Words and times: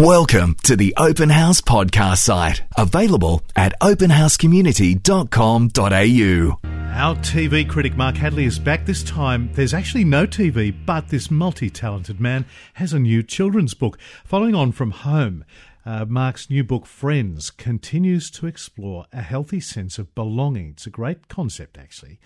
Welcome 0.00 0.56
to 0.62 0.76
the 0.76 0.94
Open 0.96 1.28
House 1.28 1.60
podcast 1.60 2.20
site, 2.20 2.62
available 2.74 3.42
at 3.54 3.78
openhousecommunity.com.au. 3.80 6.58
Our 6.64 7.16
TV 7.16 7.68
critic 7.68 7.98
Mark 7.98 8.16
Hadley 8.16 8.46
is 8.46 8.58
back 8.58 8.86
this 8.86 9.02
time. 9.02 9.50
There's 9.52 9.74
actually 9.74 10.04
no 10.04 10.26
TV, 10.26 10.74
but 10.86 11.10
this 11.10 11.30
multi 11.30 11.68
talented 11.68 12.18
man 12.18 12.46
has 12.72 12.94
a 12.94 12.98
new 12.98 13.22
children's 13.22 13.74
book. 13.74 13.98
Following 14.24 14.54
on 14.54 14.72
from 14.72 14.92
Home, 14.92 15.44
uh, 15.84 16.06
Mark's 16.06 16.48
new 16.48 16.64
book, 16.64 16.86
Friends, 16.86 17.50
continues 17.50 18.30
to 18.30 18.46
explore 18.46 19.04
a 19.12 19.20
healthy 19.20 19.60
sense 19.60 19.98
of 19.98 20.14
belonging. 20.14 20.70
It's 20.70 20.86
a 20.86 20.90
great 20.90 21.28
concept, 21.28 21.76
actually, 21.76 22.18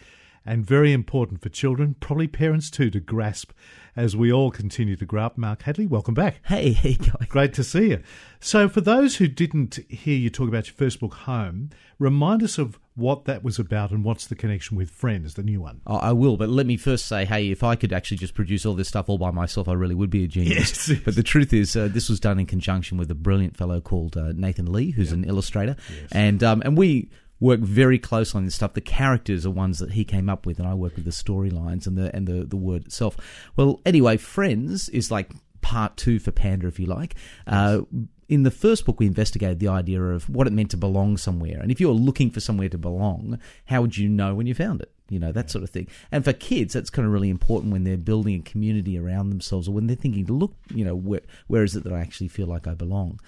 and 0.47 0.65
very 0.65 0.93
important 0.93 1.43
for 1.43 1.49
children, 1.49 1.97
probably 2.01 2.29
parents 2.29 2.71
too, 2.71 2.91
to 2.91 3.01
grasp 3.01 3.53
as 3.97 4.17
we 4.17 4.33
all 4.33 4.51
continue 4.51 4.97
to 4.97 5.07
grow 5.07 5.25
up. 5.25 5.39
Mark 5.39 5.63
Hadley, 5.63 5.87
welcome 5.87 6.15
back. 6.15 6.41
Hey, 6.47 6.73
how 6.73 6.89
you 6.89 6.97
going? 6.97 7.27
Great 7.29 7.55
to 7.55 7.65
see 7.65 7.91
you. 7.91 8.03
So, 8.41 8.69
for 8.69 8.81
those 8.81 9.17
who 9.17 9.27
didn't 9.29 9.79
hear 9.89 10.17
you 10.17 10.31
talk 10.31 10.49
about 10.49 10.67
your 10.67 10.75
first 10.75 11.01
book, 11.01 11.15
Home, 11.15 11.71
remind 11.99 12.43
us 12.43 12.59
of 12.59 12.79
what 12.97 13.25
that 13.25 13.43
was 13.43 13.59
about 13.59 13.91
and 13.91 14.05
what's 14.05 14.27
the 14.27 14.35
connection 14.35 14.77
with 14.77 14.91
Friends, 14.91 15.35
the 15.35 15.43
new 15.43 15.61
one. 15.61 15.81
Oh, 15.87 15.97
I 15.97 16.13
will, 16.13 16.37
but 16.37 16.49
let 16.49 16.67
me 16.67 16.77
first 16.77 17.07
say, 17.07 17.25
hey, 17.25 17.51
if 17.51 17.63
I 17.63 17.75
could 17.75 17.93
actually 17.93 18.19
just 18.19 18.35
produce 18.35 18.67
all 18.67 18.75
this 18.75 18.89
stuff 18.89 19.09
all 19.09 19.19
by 19.19 19.31
myself, 19.31 19.69
I 19.69 19.73
really 19.73 19.95
would 19.95 20.11
be 20.11 20.25
a 20.25 20.29
genius. 20.29 20.89
Yes. 20.89 21.01
But 21.05 21.17
the 21.17 21.23
truth 21.23 21.53
is, 21.53 21.77
uh, 21.77 21.89
this 21.89 22.09
was 22.09 22.21
done 22.21 22.39
in 22.39 22.47
conjunction 22.47 22.99
with 22.99 23.11
a 23.11 23.15
brilliant 23.15 23.57
fellow 23.57 23.81
called 23.81 24.17
uh, 24.17 24.33
Nathan 24.35 24.71
Lee, 24.71 24.91
who's 24.91 25.13
an 25.13 25.25
illustrator, 25.25 25.77
and 26.13 26.43
um, 26.43 26.63
and 26.65 26.77
we 26.77 27.11
work 27.45 27.61
very 27.61 27.99
close 27.99 28.35
on 28.35 28.45
this 28.47 28.55
stuff. 28.55 28.73
The 28.73 28.81
characters 28.81 29.45
are 29.45 29.51
ones 29.51 29.79
that 29.79 29.93
he 29.93 30.05
came 30.05 30.31
up 30.31 30.47
with, 30.47 30.59
and 30.59 30.67
I 30.67 30.75
work 30.75 30.97
with 30.97 31.05
the 31.05 31.11
storylines 31.11 31.87
and 31.87 31.97
the 31.97 32.15
and 32.17 32.27
the 32.27 32.45
the 32.45 32.57
word 32.57 32.87
itself. 32.87 33.17
Well, 33.55 33.81
anyway, 33.85 34.17
Friends 34.17 34.89
is 34.89 35.11
like 35.11 35.31
part 35.61 35.97
two 35.97 36.19
for 36.19 36.31
Panda, 36.31 36.67
if 36.67 36.81
you 36.81 36.87
like. 36.87 37.15
Uh, 37.47 37.83
in 38.29 38.43
the 38.43 38.51
first 38.51 38.87
book, 38.87 38.99
we 38.99 39.07
investigated 39.07 39.61
the 39.61 39.69
idea 39.69 40.03
of 40.03 40.29
what 40.31 40.47
it 40.47 40.53
meant 40.53 40.71
to 40.71 40.79
belong 40.79 41.19
somewhere. 41.19 41.59
And 41.61 41.71
if 41.71 41.79
you're 41.81 41.93
looking 41.93 42.31
for 42.31 42.41
somewhere 42.41 42.71
to 42.71 42.79
belong, 42.79 43.39
how 43.67 43.83
would 43.83 43.97
you 43.99 44.09
know 44.09 44.35
when 44.35 44.47
you 44.47 44.55
found 44.55 44.81
it? 44.81 44.91
You 45.11 45.19
know, 45.19 45.33
that 45.33 45.51
sort 45.51 45.63
of 45.63 45.69
thing. 45.69 45.89
And 46.11 46.25
for 46.25 46.33
kids, 46.33 46.73
that's 46.73 46.89
kind 46.89 47.05
of 47.07 47.13
really 47.13 47.29
important 47.29 47.73
when 47.73 47.85
they're 47.85 47.99
building 47.99 48.41
a 48.41 48.43
community 48.43 48.99
around 48.99 49.29
themselves 49.29 49.69
or 49.69 49.73
when 49.73 49.87
they're 49.87 49.97
thinking, 49.97 50.25
look, 50.27 50.55
you 50.75 50.85
know, 50.85 50.95
where, 50.95 51.21
where 51.47 51.63
is 51.63 51.77
it 51.77 51.85
that 51.85 51.93
I 51.93 52.01
actually 52.01 52.29
feel 52.29 52.47
like 52.47 52.67
I 52.67 52.73
belong? 52.73 53.21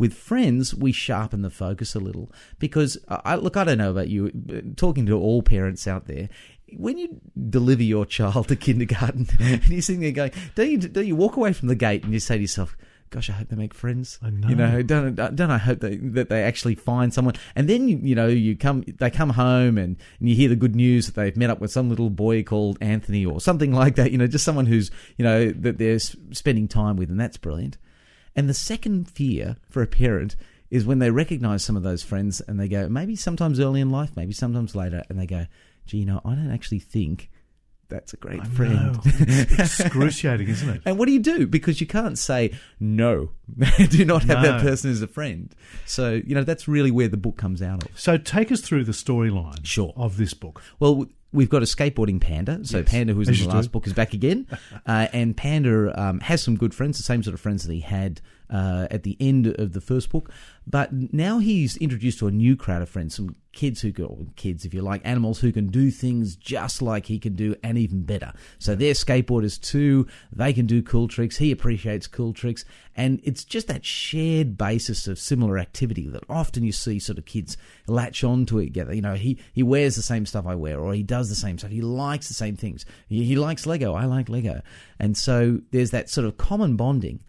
With 0.00 0.14
friends, 0.14 0.74
we 0.74 0.92
sharpen 0.92 1.42
the 1.42 1.50
focus 1.50 1.94
a 1.94 1.98
little 2.00 2.32
because, 2.58 2.96
uh, 3.08 3.20
I, 3.22 3.34
look, 3.34 3.58
I 3.58 3.64
don't 3.64 3.76
know 3.76 3.90
about 3.90 4.08
you, 4.08 4.32
uh, 4.50 4.72
talking 4.74 5.04
to 5.04 5.12
all 5.12 5.42
parents 5.42 5.86
out 5.86 6.06
there, 6.06 6.30
when 6.72 6.96
you 6.96 7.20
deliver 7.50 7.82
your 7.82 8.06
child 8.06 8.48
to 8.48 8.56
kindergarten 8.56 9.28
and 9.40 9.68
you're 9.68 9.82
sitting 9.82 10.00
there 10.00 10.12
going, 10.12 10.32
don't 10.54 10.70
you, 10.70 10.78
don't 10.78 11.06
you 11.06 11.16
walk 11.16 11.36
away 11.36 11.52
from 11.52 11.68
the 11.68 11.74
gate 11.74 12.02
and 12.02 12.14
you 12.14 12.18
say 12.18 12.36
to 12.36 12.40
yourself, 12.40 12.78
gosh, 13.10 13.28
I 13.28 13.34
hope 13.34 13.48
they 13.48 13.56
make 13.56 13.74
friends. 13.74 14.18
I 14.22 14.30
know. 14.30 14.48
You 14.48 14.54
know, 14.54 14.82
don't 14.82 15.20
uh, 15.20 15.28
don't 15.28 15.50
I 15.50 15.58
hope 15.58 15.80
they, 15.80 15.96
that 15.96 16.30
they 16.30 16.44
actually 16.44 16.76
find 16.76 17.12
someone. 17.12 17.34
And 17.54 17.68
then 17.68 17.86
you, 17.86 17.98
you 18.02 18.14
know 18.14 18.28
you 18.28 18.56
come 18.56 18.84
they 18.86 19.10
come 19.10 19.30
home 19.30 19.76
and, 19.76 19.98
and 20.18 20.28
you 20.30 20.34
hear 20.34 20.48
the 20.48 20.56
good 20.56 20.74
news 20.74 21.06
that 21.06 21.14
they've 21.14 21.36
met 21.36 21.50
up 21.50 21.60
with 21.60 21.72
some 21.72 21.90
little 21.90 22.08
boy 22.08 22.42
called 22.42 22.78
Anthony 22.80 23.26
or 23.26 23.38
something 23.38 23.72
like 23.72 23.96
that. 23.96 24.12
You 24.12 24.18
know, 24.18 24.26
just 24.26 24.44
someone 24.44 24.64
who's 24.64 24.90
you 25.18 25.24
know 25.24 25.50
that 25.50 25.76
they're 25.76 25.98
spending 25.98 26.68
time 26.68 26.96
with, 26.96 27.10
and 27.10 27.20
that's 27.20 27.36
brilliant. 27.36 27.76
And 28.40 28.48
the 28.48 28.54
second 28.54 29.06
fear 29.10 29.56
for 29.68 29.82
a 29.82 29.86
parent 29.86 30.34
is 30.70 30.86
when 30.86 30.98
they 30.98 31.10
recognize 31.10 31.62
some 31.62 31.76
of 31.76 31.82
those 31.82 32.02
friends 32.02 32.40
and 32.40 32.58
they 32.58 32.68
go 32.68 32.88
maybe 32.88 33.14
sometimes 33.14 33.60
early 33.60 33.82
in 33.82 33.90
life, 33.90 34.16
maybe 34.16 34.32
sometimes 34.32 34.74
later, 34.74 35.02
and 35.10 35.20
they 35.20 35.26
go, 35.26 35.44
gee, 35.84 35.98
you 35.98 36.06
know, 36.06 36.22
I 36.24 36.34
don't 36.34 36.50
actually 36.50 36.78
think. 36.78 37.28
That's 37.90 38.14
a 38.14 38.16
great 38.16 38.46
friend. 38.46 38.94
No, 38.94 39.00
it's 39.04 39.78
excruciating, 39.80 40.48
isn't 40.48 40.70
it? 40.70 40.82
And 40.86 40.96
what 40.96 41.04
do 41.04 41.12
you 41.12 41.18
do? 41.18 41.46
Because 41.46 41.82
you 41.82 41.86
can't 41.86 42.16
say 42.16 42.52
no. 42.78 43.32
do 43.90 44.06
not 44.06 44.22
have 44.22 44.42
that 44.42 44.62
person 44.62 44.90
as 44.90 45.02
a 45.02 45.06
friend. 45.06 45.54
So 45.84 46.12
you 46.24 46.34
know 46.34 46.42
that's 46.44 46.66
really 46.66 46.90
where 46.90 47.08
the 47.08 47.18
book 47.18 47.36
comes 47.36 47.60
out 47.60 47.84
of. 47.84 48.00
So, 48.00 48.16
take 48.16 48.50
us 48.50 48.62
through 48.62 48.84
the 48.84 48.92
storyline 48.92 49.66
Sure. 49.66 49.92
of 49.96 50.16
this 50.16 50.32
book. 50.32 50.62
Well, 50.78 51.08
we've 51.32 51.48
got 51.48 51.62
a 51.62 51.66
skateboarding 51.66 52.20
panda. 52.20 52.64
So 52.64 52.78
Yes, 52.78 52.90
Panda, 52.90 53.14
who's 53.14 53.28
in 53.28 53.48
the 53.48 53.54
last 53.54 53.66
do. 53.66 53.70
book, 53.70 53.86
is 53.86 53.92
back 53.92 54.12
again, 54.12 54.46
uh, 54.86 55.08
and 55.12 55.36
Panda 55.36 56.00
um, 56.00 56.20
has 56.20 56.42
some 56.42 56.56
good 56.56 56.74
friends, 56.74 56.98
the 56.98 57.04
same 57.04 57.22
sort 57.22 57.34
of 57.34 57.40
friends 57.40 57.64
that 57.64 57.72
he 57.72 57.80
had 57.80 58.20
uh, 58.50 58.88
at 58.90 59.04
the 59.04 59.16
end 59.20 59.46
of 59.46 59.72
the 59.72 59.80
first 59.80 60.10
book. 60.10 60.30
But 60.66 60.92
now 61.12 61.38
he's 61.38 61.76
introduced 61.78 62.18
to 62.20 62.26
a 62.26 62.30
new 62.30 62.56
crowd 62.56 62.82
of 62.82 62.88
friends, 62.88 63.16
some 63.16 63.34
kids 63.52 63.80
who 63.80 63.90
go, 63.90 64.26
kids 64.36 64.64
if 64.64 64.72
you 64.72 64.82
like, 64.82 65.00
animals 65.04 65.40
who 65.40 65.50
can 65.50 65.66
do 65.68 65.90
things 65.90 66.36
just 66.36 66.80
like 66.80 67.06
he 67.06 67.18
can 67.18 67.34
do, 67.34 67.54
and 67.62 67.76
even 67.78 68.02
better. 68.02 68.32
So 68.58 68.74
they're 68.74 68.94
skateboarders 68.94 69.60
too. 69.60 70.06
They 70.32 70.52
can 70.52 70.66
do 70.66 70.82
cool 70.82 71.08
tricks. 71.08 71.36
He 71.36 71.50
appreciates 71.50 72.06
cool 72.06 72.32
tricks, 72.32 72.64
and 72.94 73.20
it's 73.24 73.44
just 73.44 73.68
that 73.68 73.84
shared 73.84 74.56
basis 74.56 75.08
of 75.08 75.18
similar 75.18 75.58
activity 75.58 76.08
that 76.08 76.24
often 76.28 76.62
you 76.62 76.72
see 76.72 76.98
sort 76.98 77.18
of 77.18 77.24
kids 77.24 77.56
latch 77.86 78.22
on 78.22 78.46
to 78.46 78.58
it 78.58 78.66
together. 78.66 78.94
You 78.94 79.02
know, 79.02 79.14
he 79.14 79.38
he 79.52 79.62
wears 79.62 79.96
the 79.96 80.02
same 80.02 80.26
stuff 80.26 80.46
I 80.46 80.54
wear, 80.54 80.78
or 80.78 80.94
he 80.94 81.02
does 81.02 81.19
the 81.28 81.34
same 81.34 81.58
stuff. 81.58 81.70
He 81.70 81.80
likes 81.82 82.28
the 82.28 82.34
same 82.34 82.56
things. 82.56 82.84
He, 83.08 83.24
he 83.24 83.36
likes 83.36 83.66
Lego. 83.66 83.94
I 83.94 84.04
like 84.06 84.28
Lego, 84.28 84.62
and 84.98 85.16
so 85.16 85.60
there's 85.72 85.90
that 85.90 86.08
sort 86.08 86.26
of 86.26 86.36
common 86.36 86.76
bonding. 86.76 87.20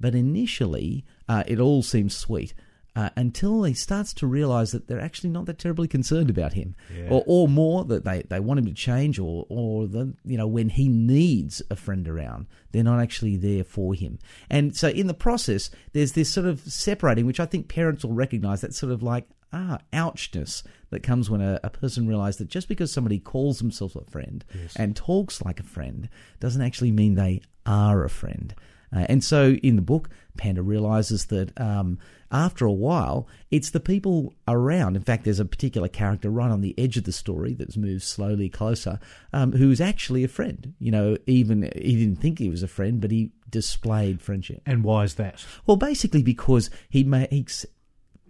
But 0.00 0.14
initially, 0.14 1.04
uh, 1.28 1.44
it 1.46 1.60
all 1.60 1.82
seems 1.82 2.16
sweet. 2.16 2.54
Uh, 2.96 3.10
until 3.16 3.64
he 3.64 3.74
starts 3.74 4.12
to 4.14 4.24
realize 4.24 4.70
that 4.70 4.86
they're 4.86 5.00
actually 5.00 5.28
not 5.30 5.46
that 5.46 5.58
terribly 5.58 5.88
concerned 5.88 6.30
about 6.30 6.52
him, 6.52 6.76
Yeah. 6.96 7.08
or, 7.10 7.24
or 7.26 7.48
more 7.48 7.84
that 7.86 8.04
they, 8.04 8.22
they 8.22 8.38
want 8.38 8.60
him 8.60 8.66
to 8.66 8.72
change, 8.72 9.18
or 9.18 9.46
or 9.48 9.88
the 9.88 10.14
you 10.24 10.36
know 10.38 10.46
when 10.46 10.68
he 10.68 10.88
needs 10.88 11.60
a 11.70 11.74
friend 11.76 12.06
around, 12.08 12.46
they're 12.70 12.84
not 12.84 13.00
actually 13.00 13.36
there 13.36 13.64
for 13.64 13.94
him. 13.94 14.20
And 14.48 14.76
so 14.76 14.88
in 14.90 15.08
the 15.08 15.14
process, 15.14 15.70
there's 15.92 16.12
this 16.12 16.30
sort 16.30 16.46
of 16.46 16.60
separating, 16.60 17.26
which 17.26 17.40
I 17.40 17.46
think 17.46 17.66
parents 17.66 18.04
will 18.04 18.12
recognize. 18.14 18.60
That 18.60 18.74
sort 18.74 18.92
of 18.92 19.02
like 19.02 19.26
ah 19.54 19.78
ouchness 19.92 20.62
that 20.90 21.02
comes 21.02 21.30
when 21.30 21.40
a, 21.40 21.60
a 21.62 21.70
person 21.70 22.06
realizes 22.06 22.38
that 22.38 22.48
just 22.48 22.68
because 22.68 22.92
somebody 22.92 23.18
calls 23.18 23.58
themselves 23.58 23.96
a 23.96 24.04
friend 24.10 24.44
and 24.76 24.96
talks 24.96 25.40
like 25.42 25.60
a 25.60 25.64
friend 25.64 26.08
doesn't 26.40 26.62
actually 26.62 26.90
mean 26.90 27.14
they 27.14 27.40
are 27.64 28.04
a 28.04 28.10
friend. 28.10 28.54
Uh, 28.94 29.06
and 29.08 29.24
so 29.24 29.52
in 29.54 29.76
the 29.76 29.82
book, 29.82 30.08
Panda 30.36 30.62
realizes 30.62 31.26
that 31.26 31.58
um, 31.60 31.98
after 32.30 32.64
a 32.64 32.72
while, 32.72 33.26
it's 33.50 33.70
the 33.70 33.80
people 33.80 34.34
around. 34.46 34.94
In 34.96 35.02
fact, 35.02 35.24
there's 35.24 35.40
a 35.40 35.44
particular 35.44 35.88
character 35.88 36.30
right 36.30 36.50
on 36.50 36.60
the 36.60 36.74
edge 36.78 36.96
of 36.96 37.04
the 37.04 37.12
story 37.12 37.54
that's 37.54 37.76
moved 37.76 38.04
slowly 38.04 38.48
closer, 38.48 39.00
um, 39.32 39.52
who's 39.52 39.80
actually 39.80 40.22
a 40.22 40.28
friend. 40.28 40.74
You 40.78 40.92
know, 40.92 41.16
even 41.26 41.62
he 41.74 41.96
didn't 41.96 42.20
think 42.20 42.38
he 42.38 42.48
was 42.50 42.62
a 42.62 42.68
friend, 42.68 43.00
but 43.00 43.10
he 43.10 43.32
displayed 43.50 44.20
friendship. 44.20 44.62
And 44.64 44.84
why 44.84 45.04
is 45.04 45.14
that? 45.14 45.44
Well, 45.66 45.76
basically 45.76 46.22
because 46.22 46.70
he 46.88 47.02
makes 47.02 47.66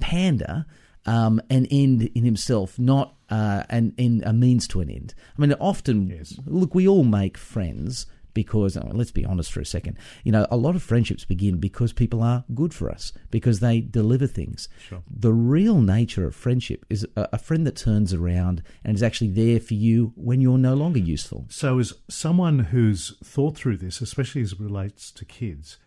Panda 0.00 0.66
um, 1.06 1.40
an 1.50 1.66
end 1.70 2.02
in 2.14 2.24
himself, 2.24 2.78
not 2.78 3.14
uh, 3.30 3.64
an 3.70 3.94
in 3.96 4.22
a 4.24 4.32
means 4.32 4.66
to 4.68 4.80
an 4.80 4.90
end. 4.90 5.14
I 5.36 5.40
mean, 5.40 5.52
often 5.54 6.08
Yes. 6.08 6.38
look, 6.46 6.74
we 6.74 6.86
all 6.88 7.04
make 7.04 7.36
friends 7.38 8.06
because 8.32 8.76
oh, 8.76 8.90
let's 8.92 9.12
be 9.12 9.24
honest 9.24 9.52
for 9.52 9.60
a 9.60 9.64
second. 9.66 9.96
You 10.24 10.32
know, 10.32 10.46
a 10.50 10.56
lot 10.56 10.74
of 10.74 10.82
friendships 10.82 11.24
begin 11.24 11.58
because 11.58 11.92
people 11.92 12.20
are 12.20 12.44
good 12.52 12.74
for 12.74 12.90
us 12.90 13.12
because 13.30 13.60
they 13.60 13.80
deliver 13.80 14.26
things. 14.26 14.68
Sure. 14.88 15.02
The 15.08 15.32
real 15.32 15.80
nature 15.80 16.26
of 16.26 16.34
friendship 16.34 16.84
is 16.90 17.06
a, 17.16 17.28
a 17.34 17.38
friend 17.38 17.64
that 17.66 17.76
turns 17.76 18.12
around 18.12 18.62
and 18.84 18.96
is 18.96 19.04
actually 19.04 19.30
there 19.30 19.60
for 19.60 19.74
you 19.74 20.12
when 20.16 20.40
you're 20.40 20.58
no 20.58 20.74
longer 20.74 20.98
useful. 20.98 21.46
So, 21.48 21.78
as 21.78 21.92
someone 22.08 22.58
who's 22.58 23.16
thought 23.22 23.56
through 23.56 23.76
this, 23.76 24.00
especially 24.00 24.42
as 24.42 24.52
it 24.52 24.60
relates 24.60 25.12
to 25.12 25.24
kids, 25.24 25.78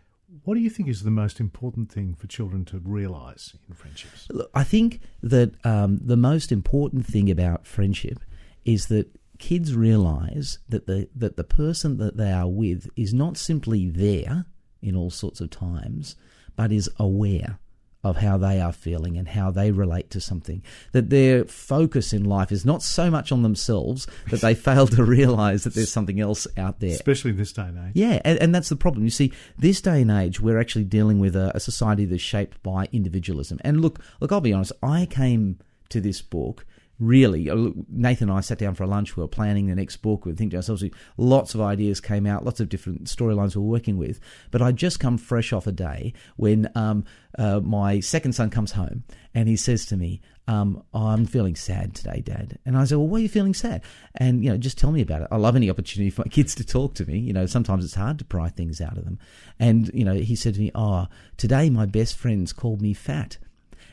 what 0.44 0.54
do 0.54 0.60
you 0.60 0.70
think 0.70 0.88
is 0.88 1.02
the 1.02 1.10
most 1.10 1.40
important 1.40 1.90
thing 1.90 2.14
for 2.14 2.26
children 2.26 2.64
to 2.66 2.78
realise 2.78 3.54
in 3.68 3.74
friendships? 3.74 4.26
Look, 4.30 4.50
I 4.54 4.64
think 4.64 5.00
that 5.22 5.54
um, 5.64 5.98
the 6.02 6.16
most 6.16 6.52
important 6.52 7.06
thing 7.06 7.30
about 7.30 7.66
friendship 7.66 8.18
is 8.64 8.86
that 8.86 9.08
kids 9.38 9.74
realize 9.74 10.58
that 10.68 10.86
the 10.86 11.08
that 11.14 11.36
the 11.36 11.44
person 11.44 11.96
that 11.98 12.16
they 12.16 12.32
are 12.32 12.48
with 12.48 12.90
is 12.96 13.14
not 13.14 13.36
simply 13.36 13.88
there 13.88 14.44
in 14.82 14.94
all 14.94 15.10
sorts 15.10 15.40
of 15.40 15.50
times, 15.50 16.16
but 16.56 16.72
is 16.72 16.90
aware 16.98 17.58
of 18.04 18.18
how 18.18 18.38
they 18.38 18.60
are 18.60 18.72
feeling 18.72 19.16
and 19.16 19.28
how 19.28 19.50
they 19.50 19.72
relate 19.72 20.10
to 20.10 20.20
something. 20.20 20.62
That 20.92 21.10
their 21.10 21.44
focus 21.44 22.12
in 22.12 22.24
life 22.24 22.52
is 22.52 22.64
not 22.64 22.82
so 22.82 23.10
much 23.10 23.32
on 23.32 23.42
themselves 23.42 24.06
that 24.30 24.40
they 24.40 24.54
fail 24.54 24.86
to 24.88 25.04
realize 25.18 25.64
that 25.64 25.74
there's 25.74 25.90
something 25.90 26.20
else 26.20 26.46
out 26.56 26.78
there. 26.80 26.94
Especially 26.94 27.32
in 27.32 27.36
this 27.36 27.52
day 27.52 27.62
and 27.62 27.78
age. 27.78 27.92
Yeah, 27.94 28.20
and, 28.24 28.38
and 28.38 28.54
that's 28.54 28.68
the 28.68 28.76
problem. 28.76 29.04
You 29.04 29.10
see, 29.10 29.32
this 29.58 29.80
day 29.80 30.02
and 30.02 30.10
age, 30.10 30.40
we're 30.40 30.60
actually 30.60 30.84
dealing 30.84 31.18
with 31.18 31.34
a, 31.34 31.50
a 31.56 31.60
society 31.60 32.04
that's 32.04 32.22
shaped 32.22 32.62
by 32.62 32.88
individualism. 32.92 33.58
And 33.62 33.80
look, 33.80 33.98
look, 34.20 34.30
I'll 34.30 34.40
be 34.40 34.52
honest. 34.52 34.72
I 34.82 35.06
came 35.06 35.58
to 35.88 36.00
this 36.00 36.22
book 36.22 36.64
really. 36.98 37.48
uh, 37.48 37.70
Nathan 37.88 38.28
and 38.28 38.38
I 38.38 38.40
sat 38.40 38.58
down 38.58 38.74
for 38.74 38.84
a 38.84 38.88
lunch. 38.88 39.16
We 39.16 39.22
were 39.22 39.28
planning 39.28 39.66
the 39.66 39.74
next 39.74 39.98
book. 39.98 40.24
We 40.24 40.32
thinking 40.32 40.50
to 40.50 40.56
ourselves, 40.56 40.84
lots 41.16 41.54
of 41.54 41.60
ideas 41.60 42.00
came 42.00 42.26
out, 42.26 42.44
lots 42.44 42.60
of 42.60 42.68
different 42.68 43.04
storylines 43.04 43.54
we 43.54 43.62
were 43.62 43.68
working 43.68 43.96
with. 43.96 44.20
But 44.50 44.62
I'd 44.62 44.76
just 44.76 45.00
come 45.00 45.18
fresh 45.18 45.52
off 45.52 45.66
a 45.66 45.72
day 45.72 46.12
when 46.36 46.68
um, 46.74 47.04
uh, 47.38 47.60
my 47.60 48.00
second 48.00 48.32
son 48.32 48.50
comes 48.50 48.72
home 48.72 49.04
and 49.34 49.48
he 49.48 49.56
says 49.56 49.86
to 49.86 49.96
me, 49.96 50.20
um, 50.48 50.82
I'm 50.94 51.26
feeling 51.26 51.56
sad 51.56 51.94
today, 51.94 52.22
Dad. 52.24 52.58
And 52.64 52.76
I 52.76 52.84
said, 52.84 52.96
well, 52.96 53.06
why 53.06 53.18
are 53.18 53.22
you 53.22 53.28
feeling 53.28 53.52
sad? 53.52 53.82
And, 54.14 54.42
you 54.42 54.50
know, 54.50 54.56
just 54.56 54.78
tell 54.78 54.90
me 54.90 55.02
about 55.02 55.20
it. 55.20 55.28
I 55.30 55.36
love 55.36 55.56
any 55.56 55.68
opportunity 55.68 56.08
for 56.08 56.22
my 56.22 56.28
kids 56.30 56.54
to 56.54 56.64
talk 56.64 56.94
to 56.94 57.04
me. 57.04 57.18
You 57.18 57.34
know, 57.34 57.44
sometimes 57.44 57.84
it's 57.84 57.94
hard 57.94 58.18
to 58.18 58.24
pry 58.24 58.48
things 58.48 58.80
out 58.80 58.96
of 58.96 59.04
them. 59.04 59.18
And, 59.60 59.90
you 59.92 60.04
know, 60.04 60.14
he 60.14 60.34
said 60.34 60.54
to 60.54 60.60
me, 60.60 60.70
oh, 60.74 61.06
today 61.36 61.68
my 61.68 61.84
best 61.84 62.16
friends 62.16 62.54
called 62.54 62.80
me 62.80 62.94
fat. 62.94 63.36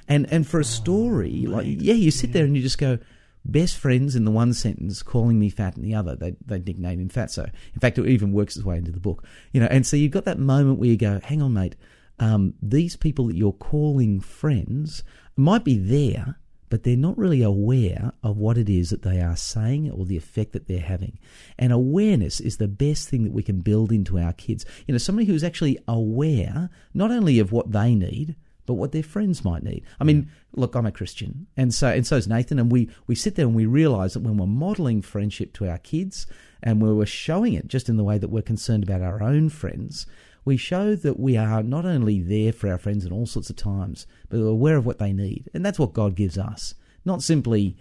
And, 0.08 0.32
and 0.32 0.48
for 0.48 0.60
a 0.60 0.66
story, 0.66 1.46
Oh, 1.48 1.52
like, 1.52 1.66
yeah, 1.68 1.94
you 1.94 2.12
sit 2.12 2.34
there 2.34 2.46
and 2.46 2.56
you 2.56 2.62
just 2.62 2.78
go, 2.78 3.00
best 3.46 3.78
friends 3.78 4.16
in 4.16 4.26
the 4.26 4.32
one 4.32 4.54
sentence, 4.54 5.04
calling 5.04 5.40
me 5.40 5.50
fat 5.50 5.78
in 5.78 5.84
the 5.84 5.96
other. 5.96 6.16
They, 6.16 6.36
they 6.46 6.60
nickname 6.60 7.00
him 7.00 7.10
Fatso. 7.10 7.46
In 7.74 7.80
fact, 7.80 7.98
it 7.98 8.08
even 8.08 8.32
works 8.32 8.56
its 8.56 8.66
way 8.66 8.78
into 8.78 8.92
the 8.92 9.00
book. 9.00 9.24
You 9.52 9.62
know, 9.62 9.68
and 9.68 9.86
so 9.86 9.96
you've 9.96 10.12
got 10.12 10.26
that 10.26 10.40
moment 10.40 10.80
where 10.80 10.90
you 10.90 10.98
go, 10.98 11.20
hang 11.24 11.42
on, 11.42 11.54
mate, 11.54 11.76
um, 12.20 12.54
these 12.62 12.96
people 12.96 13.28
that 13.28 13.36
you're 13.36 13.54
calling 13.54 14.20
friends 14.20 15.04
might 15.36 15.64
be 15.64 15.78
there, 15.78 16.40
but 16.70 16.84
they're 16.84 16.98
not 16.98 17.18
really 17.18 17.42
aware 17.42 18.14
of 18.24 18.38
what 18.38 18.58
it 18.58 18.70
is 18.70 18.90
that 18.90 19.04
they 19.04 19.22
are 19.22 19.36
saying 19.36 19.92
or 19.92 20.06
the 20.06 20.18
effect 20.18 20.54
that 20.54 20.68
they're 20.68 20.80
having. 20.80 21.20
And 21.60 21.72
awareness 21.72 22.40
is 22.40 22.58
the 22.58 22.68
best 22.68 23.10
thing 23.10 23.24
that 23.24 23.34
we 23.34 23.44
can 23.44 23.62
build 23.62 23.92
into 23.92 24.18
our 24.18 24.34
kids. 24.34 24.66
You 24.88 24.94
know, 24.94 24.98
somebody 24.98 25.28
who's 25.28 25.44
actually 25.44 25.78
aware 25.88 26.70
not 26.94 27.12
only 27.12 27.40
of 27.40 27.52
what 27.52 27.72
they 27.72 27.94
need, 27.94 28.36
but 28.66 28.76
what 28.76 28.92
their 28.92 29.04
friends 29.04 29.44
might 29.44 29.64
need. 29.64 29.84
I 30.00 30.04
mean, 30.04 30.24
mm. 30.24 30.28
look, 30.56 30.76
I'm 30.76 30.86
a 30.86 30.92
Christian, 30.92 31.48
and 31.56 31.74
so 31.74 31.88
and 31.88 32.06
so 32.06 32.18
is 32.18 32.28
Nathan, 32.28 32.60
and 32.60 32.72
we 32.72 32.90
we 33.08 33.16
sit 33.16 33.36
there 33.36 33.46
and 33.46 33.56
we 33.56 33.66
realise 33.66 34.14
that 34.14 34.24
when 34.24 34.38
we're 34.38 34.48
modelling 34.48 35.02
friendship 35.02 35.54
to 35.54 35.70
our 35.70 35.78
kids, 35.78 36.28
and 36.62 36.82
we're 36.82 37.06
showing 37.06 37.54
it 37.54 37.68
just 37.68 37.90
in 37.90 37.98
the 37.98 38.04
way 38.04 38.18
that 38.18 38.30
we're 38.30 38.42
concerned 38.42 38.84
about 38.84 39.02
our 39.02 39.22
own 39.22 39.50
friends, 39.50 40.06
we 40.44 40.58
show 40.58 40.96
that 40.96 41.20
we 41.20 41.38
are 41.38 41.64
not 41.64 41.86
only 41.86 42.22
there 42.22 42.54
for 42.54 42.70
our 42.70 42.78
friends 42.78 43.06
in 43.06 43.12
all 43.12 43.26
sorts 43.26 43.50
of 43.50 43.56
times, 43.56 44.06
but 44.30 44.40
we're 44.40 44.48
aware 44.48 44.78
of 44.78 44.86
what 44.86 45.00
they 45.00 45.14
need, 45.14 45.50
and 45.54 45.66
that's 45.66 45.80
what 45.80 45.94
God 45.94 46.16
gives 46.16 46.38
us, 46.38 46.76
not 47.04 47.22
simply 47.22 47.78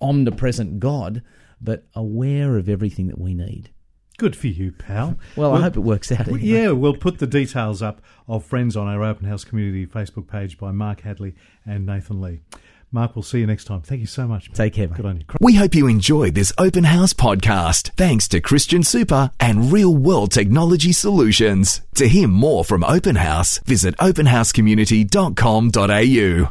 omnipresent 0.00 0.80
God, 0.80 1.22
but 1.60 1.86
aware 1.94 2.56
of 2.56 2.68
everything 2.68 3.08
that 3.08 3.18
we 3.18 3.34
need. 3.34 3.70
Good 4.18 4.36
for 4.36 4.48
you, 4.48 4.72
pal. 4.72 5.16
Well, 5.36 5.54
I 5.54 5.60
hope 5.60 5.76
it 5.76 5.80
works 5.80 6.10
out. 6.10 6.26
Anyway. 6.26 6.40
yeah, 6.42 6.72
we'll 6.72 6.96
put 6.96 7.20
the 7.20 7.26
details 7.26 7.80
up 7.80 8.00
of 8.26 8.44
Friends 8.44 8.76
on 8.76 8.88
our 8.88 9.04
Open 9.04 9.26
House 9.26 9.44
Community 9.44 9.86
Facebook 9.86 10.26
page 10.26 10.58
by 10.58 10.72
Mark 10.72 11.02
Hadley 11.02 11.36
and 11.64 11.86
Nathan 11.86 12.20
Lee. 12.20 12.40
Mark, 12.90 13.14
we'll 13.14 13.22
see 13.22 13.38
you 13.38 13.46
next 13.46 13.66
time. 13.66 13.82
Thank 13.82 14.00
you 14.00 14.06
so 14.06 14.26
much. 14.26 14.50
Take 14.52 14.72
care, 14.72 14.88
mate. 14.88 14.96
Good 14.96 15.06
on 15.06 15.18
you. 15.18 15.24
We 15.40 15.54
hope 15.54 15.74
you 15.74 15.86
enjoyed 15.86 16.34
this 16.34 16.54
open 16.58 16.84
house 16.84 17.12
podcast. 17.12 17.90
Thanks 17.96 18.26
to 18.28 18.40
Christian 18.40 18.82
Super 18.82 19.30
and 19.38 19.70
Real 19.70 19.94
World 19.94 20.32
Technology 20.32 20.92
Solutions. 20.92 21.82
To 21.94 22.08
hear 22.08 22.26
more 22.26 22.64
from 22.64 22.82
Open 22.82 23.16
House, 23.16 23.58
visit 23.58 23.94
openhousecommunity.com.au. 23.98 26.46